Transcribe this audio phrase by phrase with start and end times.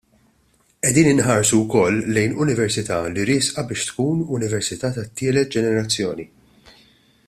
[0.85, 6.31] Qegħdin inħarsu wkoll lejn Università li riesqa biex tkun università tat-tielet ġenerazzjoni.